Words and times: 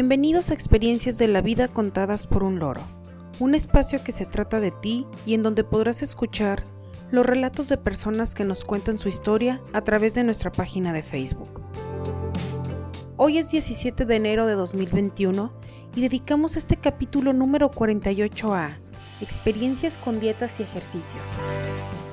Bienvenidos 0.00 0.50
a 0.50 0.54
Experiencias 0.54 1.18
de 1.18 1.26
la 1.26 1.40
Vida 1.40 1.66
contadas 1.66 2.28
por 2.28 2.44
un 2.44 2.60
loro, 2.60 2.82
un 3.40 3.56
espacio 3.56 4.04
que 4.04 4.12
se 4.12 4.26
trata 4.26 4.60
de 4.60 4.70
ti 4.70 5.08
y 5.26 5.34
en 5.34 5.42
donde 5.42 5.64
podrás 5.64 6.02
escuchar 6.02 6.62
los 7.10 7.26
relatos 7.26 7.68
de 7.68 7.78
personas 7.78 8.36
que 8.36 8.44
nos 8.44 8.64
cuentan 8.64 8.96
su 8.96 9.08
historia 9.08 9.60
a 9.72 9.80
través 9.80 10.14
de 10.14 10.22
nuestra 10.22 10.52
página 10.52 10.92
de 10.92 11.02
Facebook. 11.02 11.64
Hoy 13.16 13.38
es 13.38 13.50
17 13.50 14.04
de 14.04 14.14
enero 14.14 14.46
de 14.46 14.54
2021 14.54 15.52
y 15.96 16.00
dedicamos 16.00 16.56
este 16.56 16.76
capítulo 16.76 17.32
número 17.32 17.68
48 17.68 18.54
a 18.54 18.78
Experiencias 19.20 19.98
con 19.98 20.20
dietas 20.20 20.60
y 20.60 20.62
ejercicios. 20.62 21.26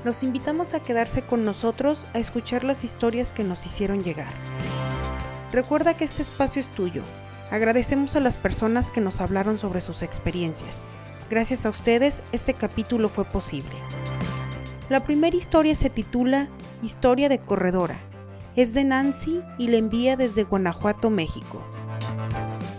Los 0.04 0.24
invitamos 0.24 0.74
a 0.74 0.80
quedarse 0.80 1.22
con 1.22 1.44
nosotros 1.44 2.08
a 2.16 2.18
escuchar 2.18 2.64
las 2.64 2.84
historias 2.84 3.32
que 3.32 3.44
nos 3.44 3.64
hicieron 3.68 4.02
llegar. 4.04 4.34
Recuerda 5.52 5.96
que 5.96 6.04
este 6.04 6.24
espacio 6.24 6.60
es 6.60 6.72
tuyo. 6.72 7.04
Agradecemos 7.52 8.16
a 8.16 8.20
las 8.20 8.38
personas 8.38 8.90
que 8.90 9.02
nos 9.02 9.22
hablaron 9.22 9.58
sobre 9.58 9.82
sus 9.82 10.02
experiencias. 10.02 10.84
Gracias 11.30 11.66
a 11.66 11.70
ustedes, 11.70 12.24
este 12.32 12.54
capítulo 12.54 13.08
fue 13.08 13.26
posible. 13.26 13.76
La 14.90 15.04
primera 15.04 15.36
historia 15.36 15.76
se 15.76 15.90
titula 15.90 16.50
Historia 16.82 17.30
de 17.30 17.40
Corredora. 17.40 18.00
Es 18.56 18.74
de 18.74 18.84
Nancy 18.84 19.42
y 19.58 19.68
la 19.68 19.78
envía 19.78 20.16
desde 20.16 20.44
Guanajuato, 20.44 21.10
México. 21.10 21.62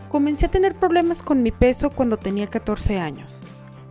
Comencé 0.09 0.47
a 0.47 0.50
tener 0.50 0.75
problemas 0.75 1.22
con 1.22 1.42
mi 1.42 1.53
peso 1.53 1.91
cuando 1.91 2.17
tenía 2.17 2.48
14 2.48 2.98
años. 2.98 3.42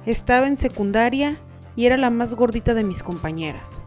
Estaba 0.06 0.48
en 0.48 0.58
secundaria 0.58 1.38
y 1.76 1.86
era 1.86 1.98
la 1.98 2.10
más 2.10 2.36
gordita 2.36 2.74
de 2.74 2.84
mis 2.84 3.04
compañeras. 3.04 3.82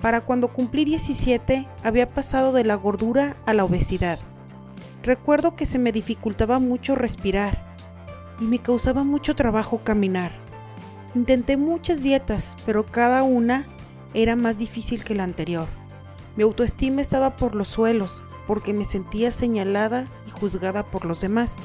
Para 0.00 0.22
cuando 0.22 0.48
cumplí 0.48 0.84
17 0.84 1.68
había 1.84 2.08
pasado 2.08 2.52
de 2.52 2.64
la 2.64 2.74
gordura 2.74 3.36
a 3.46 3.52
la 3.52 3.64
obesidad. 3.64 4.18
Recuerdo 5.02 5.56
que 5.56 5.66
se 5.66 5.80
me 5.80 5.90
dificultaba 5.90 6.60
mucho 6.60 6.94
respirar 6.94 7.74
y 8.40 8.44
me 8.44 8.60
causaba 8.60 9.02
mucho 9.02 9.34
trabajo 9.34 9.80
caminar. 9.82 10.30
Intenté 11.16 11.56
muchas 11.56 12.04
dietas, 12.04 12.56
pero 12.64 12.86
cada 12.86 13.24
una 13.24 13.66
era 14.14 14.36
más 14.36 14.58
difícil 14.58 15.02
que 15.02 15.16
la 15.16 15.24
anterior. 15.24 15.66
Mi 16.36 16.44
autoestima 16.44 17.00
estaba 17.00 17.34
por 17.34 17.56
los 17.56 17.66
suelos 17.66 18.22
porque 18.46 18.72
me 18.72 18.84
sentía 18.84 19.32
señalada 19.32 20.06
y 20.28 20.30
juzgada 20.30 20.84
por 20.84 21.04
los 21.04 21.20
demás. 21.20 21.56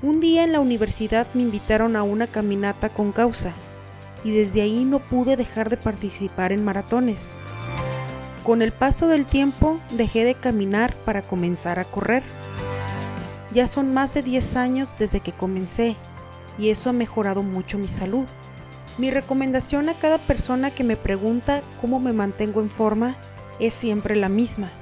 Un 0.00 0.20
día 0.20 0.44
en 0.44 0.52
la 0.52 0.60
universidad 0.60 1.26
me 1.34 1.42
invitaron 1.42 1.96
a 1.96 2.04
una 2.04 2.28
caminata 2.28 2.90
con 2.90 3.10
causa 3.10 3.52
y 4.22 4.30
desde 4.30 4.62
ahí 4.62 4.84
no 4.84 5.00
pude 5.00 5.36
dejar 5.36 5.70
de 5.70 5.76
participar 5.76 6.52
en 6.52 6.64
maratones. 6.64 7.32
Con 8.42 8.60
el 8.60 8.72
paso 8.72 9.06
del 9.06 9.24
tiempo 9.24 9.78
dejé 9.92 10.24
de 10.24 10.34
caminar 10.34 10.96
para 11.04 11.22
comenzar 11.22 11.78
a 11.78 11.84
correr. 11.84 12.24
Ya 13.52 13.68
son 13.68 13.94
más 13.94 14.14
de 14.14 14.22
10 14.22 14.56
años 14.56 14.96
desde 14.98 15.20
que 15.20 15.32
comencé 15.32 15.96
y 16.58 16.70
eso 16.70 16.90
ha 16.90 16.92
mejorado 16.92 17.44
mucho 17.44 17.78
mi 17.78 17.86
salud. 17.86 18.24
Mi 18.98 19.10
recomendación 19.10 19.88
a 19.88 19.98
cada 19.98 20.18
persona 20.18 20.74
que 20.74 20.82
me 20.82 20.96
pregunta 20.96 21.62
cómo 21.80 22.00
me 22.00 22.12
mantengo 22.12 22.60
en 22.60 22.68
forma 22.68 23.16
es 23.60 23.74
siempre 23.74 24.16
la 24.16 24.28
misma. 24.28 24.72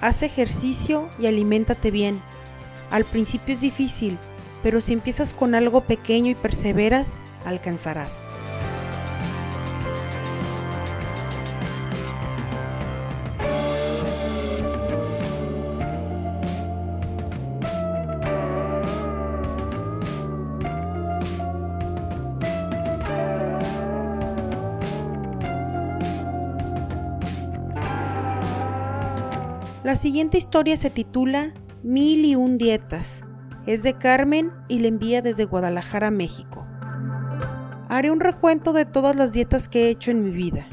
Haz 0.00 0.22
ejercicio 0.22 1.08
y 1.18 1.26
aliméntate 1.26 1.90
bien. 1.90 2.20
Al 2.90 3.04
principio 3.04 3.54
es 3.54 3.60
difícil, 3.60 4.16
pero 4.62 4.80
si 4.80 4.92
empiezas 4.92 5.34
con 5.34 5.56
algo 5.56 5.82
pequeño 5.82 6.30
y 6.30 6.34
perseveras, 6.36 7.20
alcanzarás. 7.44 8.26
La 29.86 29.94
siguiente 29.94 30.36
historia 30.36 30.76
se 30.76 30.90
titula 30.90 31.54
Mil 31.84 32.24
y 32.24 32.34
un 32.34 32.58
dietas 32.58 33.22
es 33.66 33.84
de 33.84 33.96
Carmen 33.96 34.50
y 34.66 34.80
le 34.80 34.88
envía 34.88 35.22
desde 35.22 35.44
Guadalajara, 35.44 36.10
México. 36.10 36.66
Haré 37.88 38.10
un 38.10 38.18
recuento 38.18 38.72
de 38.72 38.84
todas 38.84 39.14
las 39.14 39.32
dietas 39.32 39.68
que 39.68 39.84
he 39.84 39.90
hecho 39.90 40.10
en 40.10 40.24
mi 40.24 40.32
vida. 40.32 40.66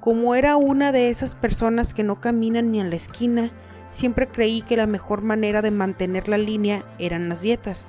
Como 0.00 0.34
era 0.34 0.56
una 0.56 0.90
de 0.90 1.10
esas 1.10 1.36
personas 1.36 1.94
que 1.94 2.02
no 2.02 2.20
caminan 2.20 2.72
ni 2.72 2.80
a 2.80 2.84
la 2.84 2.96
esquina, 2.96 3.52
siempre 3.90 4.26
creí 4.26 4.62
que 4.62 4.76
la 4.76 4.88
mejor 4.88 5.22
manera 5.22 5.62
de 5.62 5.70
mantener 5.70 6.26
la 6.26 6.36
línea 6.36 6.82
eran 6.98 7.28
las 7.28 7.40
dietas. 7.40 7.86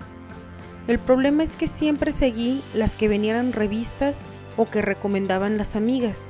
El 0.87 0.99
problema 0.99 1.41
es 1.41 1.55
que 1.55 1.65
siempre 1.65 2.11
seguí 2.11 2.61
las 2.75 2.95
que 2.95 3.07
venían 3.07 3.47
en 3.47 3.51
revistas 3.51 4.19
o 4.57 4.65
que 4.65 4.83
recomendaban 4.83 5.57
las 5.57 5.75
amigas. 5.75 6.29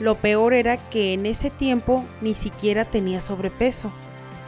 Lo 0.00 0.14
peor 0.14 0.54
era 0.54 0.76
que 0.76 1.12
en 1.12 1.26
ese 1.26 1.50
tiempo 1.50 2.04
ni 2.20 2.34
siquiera 2.34 2.84
tenía 2.84 3.20
sobrepeso. 3.20 3.90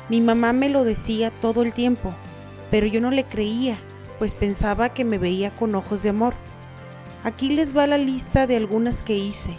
Mi 0.09 0.21
mamá 0.21 0.53
me 0.53 0.69
lo 0.69 0.85
decía 0.85 1.31
todo 1.31 1.63
el 1.63 1.73
tiempo, 1.73 2.11
pero 2.71 2.87
yo 2.87 3.01
no 3.01 3.11
le 3.11 3.25
creía, 3.25 3.79
pues 4.19 4.35
pensaba 4.35 4.91
que 4.91 5.05
me 5.05 5.19
veía 5.19 5.51
con 5.51 5.75
ojos 5.75 6.03
de 6.03 6.11
amor. 6.11 6.35
Aquí 7.25 7.51
les 7.51 7.77
va 7.77 7.87
la 7.87 7.99
lista 7.99 8.47
de 8.47 8.57
algunas 8.57 9.03
que 9.03 9.17
hice. 9.17 9.55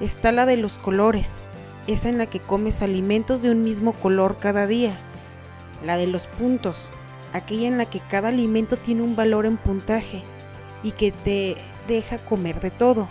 Está 0.00 0.30
la 0.30 0.46
de 0.46 0.56
los 0.56 0.78
colores, 0.78 1.42
esa 1.88 2.08
en 2.08 2.18
la 2.18 2.26
que 2.26 2.38
comes 2.38 2.80
alimentos 2.82 3.42
de 3.42 3.50
un 3.50 3.62
mismo 3.62 3.92
color 3.94 4.36
cada 4.38 4.66
día. 4.66 4.96
La 5.84 5.96
de 5.96 6.06
los 6.06 6.28
puntos, 6.28 6.92
aquella 7.32 7.66
en 7.66 7.78
la 7.78 7.86
que 7.86 8.00
cada 8.00 8.28
alimento 8.28 8.76
tiene 8.76 9.02
un 9.02 9.16
valor 9.16 9.46
en 9.46 9.56
puntaje 9.56 10.22
y 10.84 10.92
que 10.92 11.10
te 11.10 11.56
deja 11.88 12.18
comer 12.18 12.60
de 12.60 12.70
todo, 12.70 13.08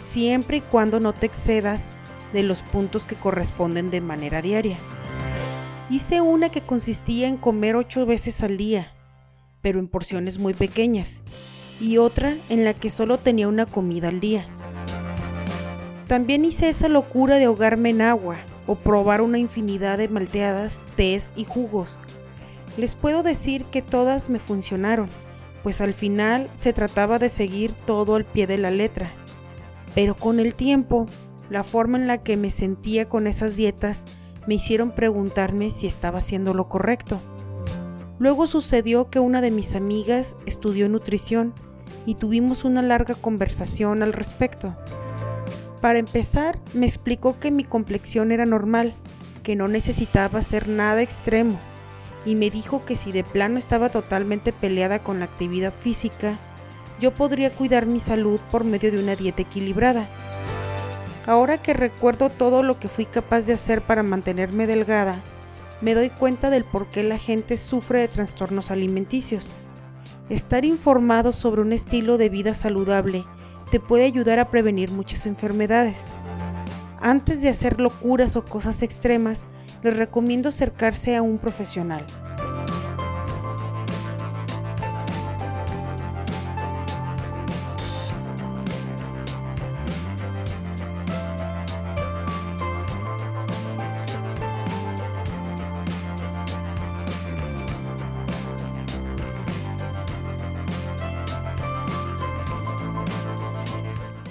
siempre 0.00 0.58
y 0.58 0.60
cuando 0.60 1.00
no 1.00 1.12
te 1.12 1.26
excedas 1.26 1.86
de 2.32 2.42
los 2.42 2.62
puntos 2.62 3.06
que 3.06 3.16
corresponden 3.16 3.90
de 3.90 4.00
manera 4.00 4.42
diaria. 4.42 4.78
Hice 5.90 6.20
una 6.20 6.50
que 6.50 6.60
consistía 6.60 7.28
en 7.28 7.36
comer 7.36 7.76
ocho 7.76 8.06
veces 8.06 8.42
al 8.42 8.56
día, 8.56 8.92
pero 9.60 9.78
en 9.78 9.88
porciones 9.88 10.38
muy 10.38 10.54
pequeñas, 10.54 11.22
y 11.80 11.98
otra 11.98 12.38
en 12.48 12.64
la 12.64 12.74
que 12.74 12.90
solo 12.90 13.18
tenía 13.18 13.48
una 13.48 13.66
comida 13.66 14.08
al 14.08 14.20
día. 14.20 14.46
También 16.06 16.44
hice 16.44 16.68
esa 16.68 16.88
locura 16.88 17.36
de 17.36 17.44
ahogarme 17.44 17.90
en 17.90 18.02
agua 18.02 18.38
o 18.66 18.74
probar 18.74 19.20
una 19.20 19.38
infinidad 19.38 19.98
de 19.98 20.08
malteadas, 20.08 20.84
tés 20.96 21.32
y 21.36 21.44
jugos. 21.44 21.98
Les 22.76 22.94
puedo 22.94 23.22
decir 23.22 23.64
que 23.66 23.82
todas 23.82 24.28
me 24.28 24.38
funcionaron, 24.38 25.08
pues 25.62 25.80
al 25.80 25.94
final 25.94 26.48
se 26.54 26.72
trataba 26.72 27.18
de 27.18 27.28
seguir 27.28 27.74
todo 27.74 28.14
al 28.14 28.24
pie 28.24 28.46
de 28.46 28.58
la 28.58 28.70
letra. 28.70 29.12
Pero 29.94 30.16
con 30.16 30.40
el 30.40 30.54
tiempo, 30.54 31.06
la 31.50 31.64
forma 31.64 31.98
en 31.98 32.06
la 32.06 32.18
que 32.22 32.36
me 32.36 32.50
sentía 32.50 33.08
con 33.08 33.26
esas 33.26 33.56
dietas 33.56 34.04
me 34.46 34.54
hicieron 34.54 34.92
preguntarme 34.92 35.70
si 35.70 35.86
estaba 35.86 36.18
haciendo 36.18 36.54
lo 36.54 36.68
correcto. 36.68 37.20
Luego 38.18 38.46
sucedió 38.46 39.10
que 39.10 39.18
una 39.18 39.40
de 39.40 39.50
mis 39.50 39.74
amigas 39.74 40.36
estudió 40.46 40.88
nutrición 40.88 41.54
y 42.06 42.14
tuvimos 42.14 42.64
una 42.64 42.82
larga 42.82 43.14
conversación 43.14 44.02
al 44.02 44.12
respecto. 44.12 44.76
Para 45.80 45.98
empezar, 45.98 46.58
me 46.74 46.86
explicó 46.86 47.38
que 47.38 47.50
mi 47.50 47.64
complexión 47.64 48.32
era 48.32 48.44
normal, 48.44 48.94
que 49.42 49.56
no 49.56 49.68
necesitaba 49.68 50.40
hacer 50.40 50.68
nada 50.68 51.00
extremo, 51.00 51.58
y 52.26 52.34
me 52.36 52.50
dijo 52.50 52.84
que 52.84 52.96
si 52.96 53.12
de 53.12 53.24
plano 53.24 53.58
estaba 53.58 53.88
totalmente 53.88 54.52
peleada 54.52 55.02
con 55.02 55.18
la 55.20 55.24
actividad 55.24 55.72
física, 55.72 56.38
yo 57.00 57.10
podría 57.12 57.50
cuidar 57.50 57.86
mi 57.86 57.98
salud 57.98 58.38
por 58.50 58.64
medio 58.64 58.92
de 58.92 58.98
una 58.98 59.16
dieta 59.16 59.42
equilibrada 59.42 60.08
Ahora 61.30 61.58
que 61.58 61.74
recuerdo 61.74 62.30
todo 62.30 62.62
lo 62.62 62.80
que 62.80 62.88
fui 62.88 63.04
capaz 63.04 63.42
de 63.42 63.52
hacer 63.52 63.82
para 63.82 64.02
mantenerme 64.02 64.66
delgada, 64.66 65.22
me 65.80 65.94
doy 65.94 66.10
cuenta 66.10 66.50
del 66.50 66.64
por 66.64 66.86
qué 66.86 67.02
la 67.02 67.18
gente 67.18 67.56
sufre 67.56 68.00
de 68.00 68.08
trastornos 68.08 68.70
alimenticios. 68.70 69.52
Estar 70.28 70.64
informado 70.64 71.32
sobre 71.32 71.60
un 71.60 71.72
estilo 71.72 72.18
de 72.18 72.30
vida 72.30 72.54
saludable 72.54 73.24
te 73.70 73.80
puede 73.80 74.06
ayudar 74.06 74.38
a 74.38 74.50
prevenir 74.50 74.90
muchas 74.90 75.26
enfermedades. 75.26 76.04
Antes 77.00 77.42
de 77.42 77.48
hacer 77.48 77.80
locuras 77.80 78.34
o 78.36 78.44
cosas 78.44 78.82
extremas, 78.82 79.46
les 79.82 79.96
recomiendo 79.96 80.48
acercarse 80.48 81.16
a 81.16 81.22
un 81.22 81.38
profesional. 81.38 82.04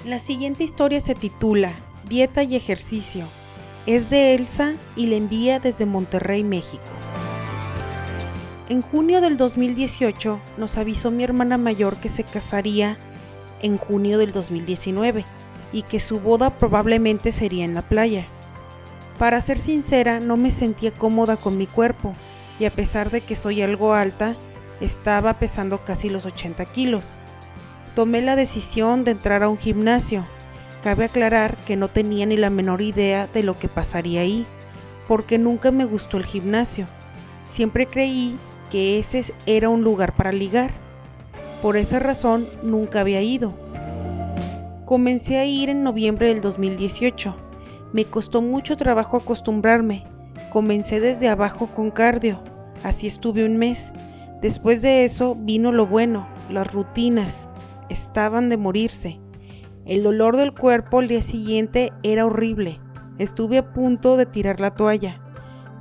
La 0.10 0.18
siguiente 0.18 0.64
historia 0.64 1.00
se 1.02 1.14
titula 1.14 1.72
Dieta 2.10 2.42
y 2.42 2.56
ejercicio. 2.56 3.28
Es 3.86 4.10
de 4.10 4.34
Elsa 4.34 4.74
y 4.96 5.06
la 5.06 5.18
envía 5.18 5.60
desde 5.60 5.86
Monterrey, 5.86 6.44
México. 6.44 6.82
En 8.70 8.82
junio 8.82 9.22
del 9.22 9.38
2018 9.38 10.40
nos 10.58 10.78
avisó 10.80 11.12
mi 11.12 11.24
hermana 11.24 11.60
mayor 11.60 11.98
que 11.98 12.10
se 12.10 12.24
casaría 12.24 12.98
en 13.62 13.78
junio 13.78 14.18
del 14.18 14.32
2019 14.32 15.26
y 15.74 15.84
que 15.84 16.00
su 16.00 16.20
boda 16.20 16.58
probablemente 16.58 17.32
sería 17.32 17.64
en 17.64 17.76
la 17.76 17.88
playa. 17.88 18.26
Para 19.20 19.40
ser 19.42 19.60
sincera, 19.60 20.20
no 20.20 20.38
me 20.38 20.50
sentía 20.50 20.92
cómoda 20.92 21.38
con 21.38 21.56
mi 21.56 21.68
cuerpo 21.68 22.16
y 22.60 22.66
a 22.66 22.72
pesar 22.72 23.12
de 23.12 23.22
que 23.22 23.36
soy 23.36 23.62
algo 23.62 23.94
alta, 23.94 24.36
estaba 24.82 25.38
pesando 25.38 25.84
casi 25.86 26.10
los 26.10 26.26
80 26.26 26.66
kilos. 26.66 27.16
Tomé 28.00 28.22
la 28.22 28.38
decisión 28.38 29.04
de 29.04 29.12
entrar 29.12 29.44
a 29.44 29.50
un 29.50 29.58
gimnasio. 29.58 30.24
Cabe 30.82 31.04
aclarar 31.04 31.58
que 31.66 31.76
no 31.76 31.90
tenía 31.90 32.26
ni 32.26 32.38
la 32.38 32.50
menor 32.50 32.82
idea 32.82 33.28
de 33.28 33.44
lo 33.44 33.60
que 33.60 33.68
pasaría 33.68 34.22
ahí, 34.22 34.46
porque 35.06 35.38
nunca 35.38 35.72
me 35.72 35.84
gustó 35.84 36.16
el 36.16 36.24
gimnasio. 36.24 36.86
Siempre 37.44 37.88
creí 37.88 38.38
que 38.72 39.00
ese 39.00 39.34
era 39.46 39.68
un 39.68 39.84
lugar 39.84 40.16
para 40.16 40.32
ligar. 40.32 40.72
Por 41.62 41.76
esa 41.76 42.00
razón 42.00 42.48
nunca 42.64 43.02
había 43.02 43.22
ido. 43.22 43.54
Comencé 44.86 45.38
a 45.38 45.44
ir 45.44 45.68
en 45.70 45.84
noviembre 45.84 46.30
del 46.30 46.40
2018. 46.40 47.36
Me 47.92 48.06
costó 48.06 48.42
mucho 48.42 48.78
trabajo 48.78 49.18
acostumbrarme. 49.18 50.06
Comencé 50.52 51.02
desde 51.02 51.28
abajo 51.28 51.68
con 51.68 51.92
cardio. 51.92 52.42
Así 52.82 53.08
estuve 53.08 53.44
un 53.44 53.58
mes. 53.58 53.92
Después 54.42 54.82
de 54.82 55.04
eso 55.04 55.36
vino 55.36 55.74
lo 55.74 55.86
bueno, 55.86 56.30
las 56.50 56.72
rutinas. 56.72 57.49
Estaban 57.90 58.50
de 58.50 58.58
morirse. 58.58 59.20
El 59.86 60.04
dolor 60.04 60.38
del 60.38 60.54
cuerpo 60.54 61.00
al 61.00 61.08
día 61.08 61.22
siguiente 61.22 61.92
era 62.04 62.26
horrible. 62.26 62.80
Estuve 63.18 63.58
a 63.58 63.74
punto 63.74 64.18
de 64.18 64.26
tirar 64.26 64.62
la 64.62 64.76
toalla. 64.76 65.22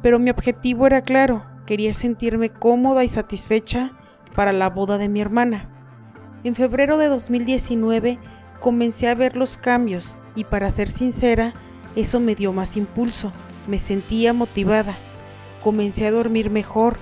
Pero 0.02 0.19
mi 0.19 0.31
objetivo 0.31 0.87
era 0.87 1.02
claro. 1.02 1.44
Quería 1.66 1.93
sentirme 1.93 2.50
cómoda 2.50 3.05
y 3.05 3.08
satisfecha 3.08 3.93
para 4.34 4.52
la 4.52 4.70
boda 4.70 4.99
de 4.99 5.08
mi 5.08 5.20
hermana. 5.20 5.69
En 6.44 6.55
febrero 6.55 6.99
de 6.99 7.08
2019 7.08 8.19
comencé 8.60 9.08
a 9.08 9.14
ver 9.14 9.37
los 9.37 9.58
cambios 9.58 10.16
y 10.37 10.44
para 10.44 10.70
ser 10.70 10.88
sincera, 10.88 11.52
eso 11.96 12.20
me 12.20 12.37
dio 12.37 12.52
más 12.52 12.76
impulso, 12.76 13.32
me 13.66 13.78
sentía 13.78 14.32
motivada, 14.32 14.96
comencé 15.64 16.06
a 16.06 16.12
dormir 16.12 16.50
mejor, 16.50 16.96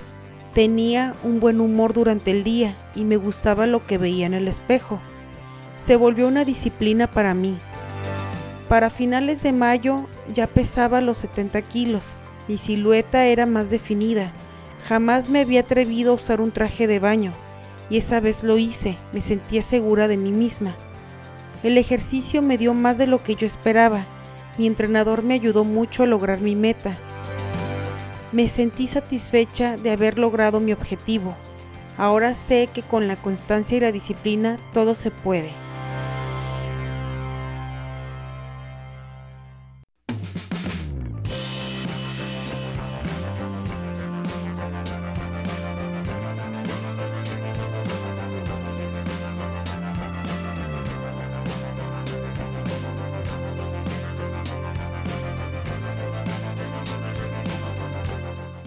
tenía 0.53 1.15
un 1.23 1.39
buen 1.39 1.61
humor 1.61 1.93
durante 1.93 2.31
el 2.31 2.43
día 2.43 2.75
y 2.95 3.03
me 3.03 3.17
gustaba 3.17 3.67
lo 3.67 3.83
que 3.83 3.97
veía 3.97 4.25
en 4.25 4.33
el 4.33 4.47
espejo. 4.47 4.99
Se 5.75 5.95
volvió 5.95 6.27
una 6.27 6.45
disciplina 6.45 7.07
para 7.07 7.33
mí. 7.33 7.57
Para 8.67 8.89
finales 8.89 9.43
de 9.43 9.53
mayo 9.53 10.07
ya 10.33 10.47
pesaba 10.47 10.99
los 11.01 11.19
70 11.19 11.61
kilos, 11.61 12.17
mi 12.47 12.57
silueta 12.57 13.25
era 13.25 13.45
más 13.45 13.69
definida, 13.69 14.31
jamás 14.87 15.29
me 15.29 15.41
había 15.41 15.61
atrevido 15.61 16.11
a 16.11 16.15
usar 16.15 16.41
un 16.41 16.51
traje 16.51 16.87
de 16.87 16.99
baño, 16.99 17.31
y 17.89 17.97
esa 17.97 18.19
vez 18.19 18.43
lo 18.43 18.57
hice, 18.57 18.97
me 19.13 19.21
sentía 19.21 19.61
segura 19.61 20.07
de 20.07 20.17
mí 20.17 20.31
misma. 20.31 20.75
El 21.63 21.77
ejercicio 21.77 22.41
me 22.41 22.57
dio 22.57 22.73
más 22.73 22.97
de 22.97 23.07
lo 23.07 23.23
que 23.23 23.35
yo 23.35 23.45
esperaba. 23.45 24.05
Mi 24.57 24.67
entrenador 24.67 25.23
me 25.23 25.33
ayudó 25.33 25.63
mucho 25.63 26.03
a 26.03 26.07
lograr 26.07 26.39
mi 26.39 26.55
meta. 26.55 26.97
Me 28.37 28.47
sentí 28.47 28.85
satisfecha 28.85 29.77
de 29.77 29.89
haber 29.89 30.19
logrado 30.19 30.59
mi 30.59 30.71
objetivo. 30.71 31.35
Ahora 31.97 32.35
sé 32.35 32.69
que 32.71 32.83
con 32.83 33.07
la 33.07 33.15
constancia 33.15 33.77
y 33.77 33.79
la 33.79 33.91
disciplina 33.91 34.59
todo 34.73 34.93
se 34.93 35.09
puede. 35.09 35.49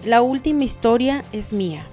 La 0.05 0.23
última 0.23 0.63
historia 0.63 1.23
es 1.31 1.53
mía. 1.53 1.85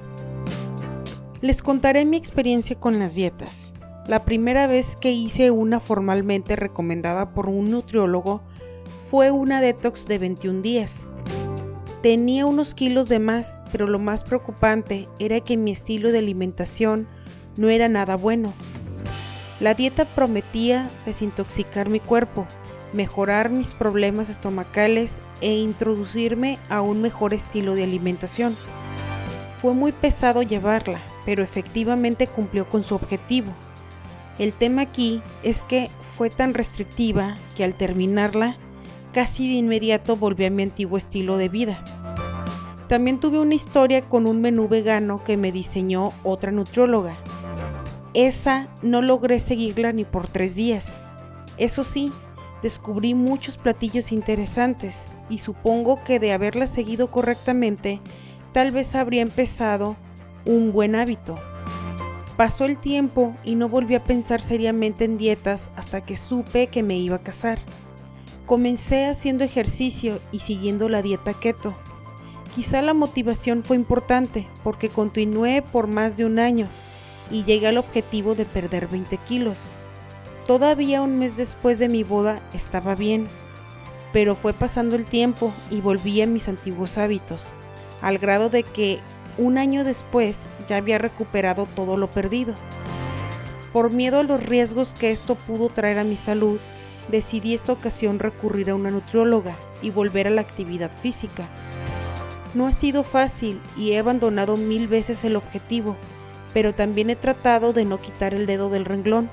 Les 1.43 1.61
contaré 1.61 2.07
mi 2.07 2.17
experiencia 2.17 2.75
con 2.81 2.99
las 2.99 3.15
dietas. 3.15 3.75
La 4.07 4.25
primera 4.25 4.67
vez 4.67 4.97
que 4.97 5.13
hice 5.13 5.51
una 5.51 5.79
formalmente 5.79 6.57
recomendada 6.57 7.35
por 7.35 7.51
un 7.51 7.71
nutriólogo 7.71 8.41
fue 9.11 9.31
una 9.31 9.61
detox 9.61 10.09
de 10.09 10.17
21 10.17 10.63
días. 10.63 11.07
Tenía 12.01 12.47
unos 12.47 12.75
kilos 12.75 13.11
de 13.11 13.19
más, 13.19 13.63
pero 13.73 13.87
lo 13.87 13.99
más 13.99 14.25
preocupante 14.25 15.07
era 15.19 15.41
que 15.41 15.59
mi 15.59 15.73
estilo 15.73 16.11
de 16.11 16.19
alimentación 16.21 17.07
no 17.59 17.69
era 17.69 17.91
nada 17.91 18.17
bueno. 18.17 18.55
La 19.61 19.75
dieta 19.75 20.07
prometía 20.07 20.89
desintoxicar 21.05 21.91
mi 21.91 22.01
cuerpo, 22.01 22.47
mejorar 22.93 23.51
mis 23.51 23.75
problemas 23.75 24.29
estomacales 24.29 25.21
e 25.41 25.55
introducirme 25.55 26.59
a 26.69 26.81
un 26.81 27.03
mejor 27.03 27.35
estilo 27.35 27.75
de 27.75 27.85
alimentación. 27.85 28.57
Fue 29.57 29.75
muy 29.75 29.93
pesado 29.93 30.43
llevarla, 30.43 31.01
pero 31.25 31.43
efectivamente 31.43 32.27
cumplió 32.27 32.69
con 32.69 32.83
su 32.83 32.95
objetivo. 32.95 33.53
El 34.39 34.53
tema 34.53 34.83
aquí 34.83 35.21
es 35.43 35.63
que 35.63 35.91
fue 36.17 36.31
tan 36.31 36.55
restrictiva 36.55 37.37
que 37.57 37.65
al 37.65 37.75
terminarla, 37.75 38.57
casi 39.13 39.49
de 39.49 39.55
inmediato 39.55 40.17
volví 40.17 40.45
a 40.45 40.51
mi 40.51 40.63
antiguo 40.63 40.97
estilo 40.97 41.37
de 41.37 41.49
vida. 41.49 41.83
También 42.89 43.19
tuve 43.19 43.39
una 43.39 43.55
historia 43.55 44.09
con 44.09 44.27
un 44.27 44.41
menú 44.41 44.69
vegano 44.69 45.23
que 45.23 45.37
me 45.37 45.53
diseñó 45.53 46.13
otra 46.25 46.53
nutrióloga. 46.53 47.17
Esa 48.15 48.69
no 48.81 49.03
logré 49.03 49.41
seguirla 49.41 49.93
ni 49.93 50.05
por 50.05 50.29
tres 50.29 50.55
días. 50.55 50.99
Eso 51.59 51.85
sí, 51.85 52.13
descubrí 52.63 53.15
muchos 53.15 53.57
platillos 53.57 54.13
interesantes 54.13 55.07
y 55.29 55.39
supongo 55.39 56.03
que 56.05 56.19
de 56.19 56.33
haberla 56.33 56.67
seguido 56.67 57.11
correctamente, 57.11 58.01
tal 58.53 58.73
vez 58.73 58.95
habría 58.95 59.23
empezado 59.23 59.97
un 60.45 60.73
buen 60.73 60.95
hábito. 60.95 61.37
Pasó 62.37 62.65
el 62.65 62.79
tiempo 62.79 63.35
y 63.45 63.57
no 63.57 63.69
volví 63.69 63.95
a 63.97 64.05
pensar 64.05 64.41
seriamente 64.41 65.05
en 65.05 65.19
dietas 65.19 65.71
hasta 65.77 66.05
que 66.05 66.17
supe 66.17 66.69
que 66.69 66.83
me 66.83 66.97
iba 66.97 67.17
a 67.17 67.23
casar. 67.23 67.59
Comencé 68.47 69.07
haciendo 69.07 69.45
ejercicio 69.45 70.21
y 70.33 70.39
siguiendo 70.39 70.89
la 70.89 71.03
dieta 71.03 71.35
keto. 71.35 71.75
Quizá 72.55 72.81
la 72.81 72.95
motivación 72.95 73.63
fue 73.63 73.77
importante 73.77 74.47
porque 74.63 74.89
continué 74.89 75.63
por 75.63 75.87
más 75.87 76.17
de 76.17 76.25
un 76.25 76.39
año 76.39 76.69
y 77.31 77.45
llegué 77.45 77.67
al 77.67 77.77
objetivo 77.77 78.35
de 78.35 78.47
perder 78.47 78.87
20 78.87 79.17
kilos. 79.19 79.71
Todavía 80.49 81.03
un 81.03 81.19
mes 81.19 81.37
después 81.37 81.79
de 81.79 81.91
mi 81.91 82.05
boda 82.05 82.41
estaba 82.55 82.95
bien, 82.95 83.29
pero 84.15 84.35
fue 84.35 84.55
pasando 84.55 84.97
el 84.97 85.05
tiempo 85.05 85.53
y 85.71 85.83
volví 85.83 86.23
a 86.23 86.27
mis 86.27 86.49
antiguos 86.49 86.97
hábitos, 86.97 87.53
al 88.01 88.17
grado 88.17 88.49
de 88.49 88.63
que 88.63 88.99
un 89.37 89.59
año 89.59 89.85
después 89.85 90.49
ya 90.67 90.79
había 90.79 90.97
recuperado 90.97 91.69
todo 91.77 91.99
lo 91.99 92.11
perdido. 92.11 92.55
Por 93.75 93.93
miedo 93.93 94.21
a 94.21 94.23
los 94.23 94.43
riesgos 94.43 94.95
que 94.95 95.11
esto 95.11 95.35
pudo 95.35 95.69
traer 95.69 95.99
a 95.99 96.05
mi 96.05 96.17
salud, 96.17 96.59
decidí 97.09 97.53
esta 97.53 97.75
ocasión 97.75 98.19
recurrir 98.19 98.71
a 98.71 98.75
una 98.75 98.91
nutrióloga 98.91 99.55
y 99.83 99.91
volver 99.91 100.29
a 100.29 100.31
la 100.31 100.41
actividad 100.41 100.91
física. 101.03 101.47
No 102.55 102.67
ha 102.67 102.73
sido 102.73 103.05
fácil 103.05 103.61
y 103.77 103.93
he 103.93 103.99
abandonado 103.99 104.57
mil 104.57 104.89
veces 104.89 105.25
el 105.25 105.37
objetivo, 105.37 105.95
pero 106.55 106.75
también 106.75 107.11
he 107.11 107.17
tratado 107.17 107.75
de 107.75 107.85
no 107.85 108.01
quitar 108.01 108.33
el 108.33 108.47
dedo 108.47 108.71
del 108.71 108.87
renglón 108.87 109.29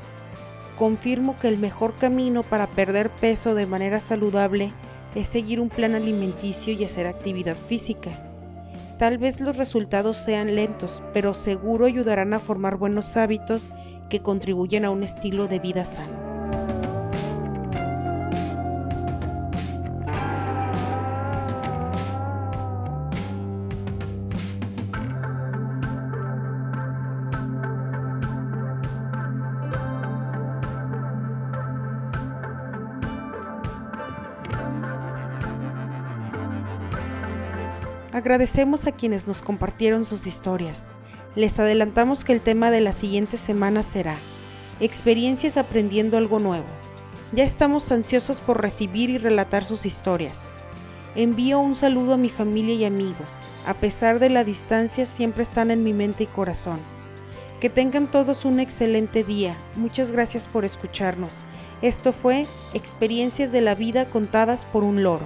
confirmo 0.75 1.37
que 1.37 1.47
el 1.47 1.57
mejor 1.57 1.95
camino 1.95 2.43
para 2.43 2.67
perder 2.67 3.09
peso 3.09 3.55
de 3.55 3.65
manera 3.65 3.99
saludable 3.99 4.71
es 5.15 5.27
seguir 5.27 5.59
un 5.61 5.69
plan 5.69 5.95
alimenticio 5.95 6.73
y 6.73 6.83
hacer 6.83 7.07
actividad 7.07 7.55
física. 7.55 8.21
Tal 8.97 9.17
vez 9.17 9.41
los 9.41 9.57
resultados 9.57 10.17
sean 10.17 10.55
lentos, 10.55 11.03
pero 11.13 11.33
seguro 11.33 11.85
ayudarán 11.85 12.33
a 12.33 12.39
formar 12.39 12.77
buenos 12.77 13.17
hábitos 13.17 13.71
que 14.09 14.21
contribuyen 14.21 14.85
a 14.85 14.91
un 14.91 15.03
estilo 15.03 15.47
de 15.47 15.59
vida 15.59 15.83
sano. 15.83 16.24
Agradecemos 38.15 38.87
a 38.87 38.93
quienes 38.93 39.27
nos 39.27 39.41
compartieron 39.41 40.05
sus 40.05 40.25
historias. 40.25 40.89
Les 41.35 41.59
adelantamos 41.59 42.23
que 42.23 42.31
el 42.31 42.39
tema 42.39 42.71
de 42.71 42.79
la 42.79 42.93
siguiente 42.93 43.35
semana 43.35 43.83
será 43.83 44.19
Experiencias 44.79 45.57
aprendiendo 45.57 46.17
algo 46.17 46.39
nuevo. 46.39 46.65
Ya 47.33 47.43
estamos 47.43 47.91
ansiosos 47.91 48.39
por 48.39 48.61
recibir 48.61 49.09
y 49.09 49.17
relatar 49.17 49.65
sus 49.65 49.85
historias. 49.85 50.43
Envío 51.15 51.59
un 51.59 51.75
saludo 51.75 52.13
a 52.13 52.17
mi 52.17 52.29
familia 52.29 52.75
y 52.75 52.85
amigos. 52.85 53.41
A 53.67 53.73
pesar 53.73 54.19
de 54.19 54.29
la 54.29 54.45
distancia, 54.45 55.05
siempre 55.05 55.43
están 55.43 55.69
en 55.69 55.83
mi 55.83 55.91
mente 55.91 56.23
y 56.23 56.27
corazón. 56.27 56.79
Que 57.59 57.69
tengan 57.69 58.09
todos 58.09 58.45
un 58.45 58.61
excelente 58.61 59.25
día. 59.25 59.57
Muchas 59.75 60.13
gracias 60.13 60.47
por 60.47 60.63
escucharnos. 60.63 61.33
Esto 61.81 62.13
fue 62.13 62.45
Experiencias 62.73 63.51
de 63.51 63.59
la 63.59 63.75
Vida 63.75 64.05
contadas 64.05 64.63
por 64.63 64.85
un 64.85 65.03
loro. 65.03 65.25